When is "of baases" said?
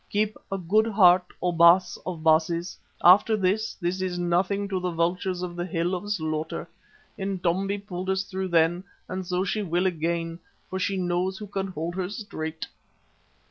2.07-2.75